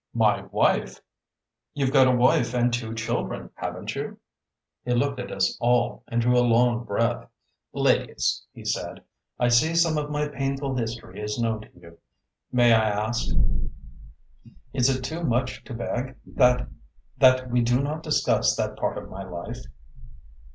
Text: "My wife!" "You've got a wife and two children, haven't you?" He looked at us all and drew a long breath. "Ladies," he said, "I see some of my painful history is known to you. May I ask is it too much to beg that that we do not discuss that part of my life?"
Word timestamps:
"My 0.15 0.41
wife!" 0.47 0.99
"You've 1.75 1.93
got 1.93 2.07
a 2.07 2.11
wife 2.17 2.55
and 2.55 2.73
two 2.73 2.95
children, 2.95 3.51
haven't 3.53 3.93
you?" 3.93 4.17
He 4.83 4.95
looked 4.95 5.19
at 5.19 5.31
us 5.31 5.55
all 5.61 6.03
and 6.07 6.19
drew 6.19 6.35
a 6.35 6.41
long 6.41 6.85
breath. 6.85 7.29
"Ladies," 7.71 8.43
he 8.51 8.65
said, 8.65 9.03
"I 9.39 9.49
see 9.49 9.75
some 9.75 9.99
of 9.99 10.09
my 10.09 10.27
painful 10.27 10.75
history 10.75 11.21
is 11.21 11.37
known 11.37 11.61
to 11.61 11.69
you. 11.79 11.99
May 12.51 12.73
I 12.73 12.83
ask 12.89 13.27
is 14.73 14.89
it 14.89 15.03
too 15.03 15.23
much 15.23 15.63
to 15.65 15.75
beg 15.75 16.15
that 16.35 16.67
that 17.19 17.51
we 17.51 17.61
do 17.61 17.79
not 17.79 18.01
discuss 18.01 18.55
that 18.55 18.77
part 18.77 18.97
of 18.97 19.07
my 19.07 19.21
life?" 19.23 19.59